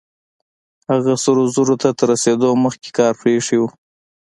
هغه 0.89 1.13
سرو 1.23 1.43
زرو 1.55 1.75
ته 1.81 1.89
تر 1.97 2.05
رسېدو 2.11 2.49
مخکې 2.63 2.89
کار 2.97 3.13
پرېښی 3.21 3.57
و. 3.59 3.63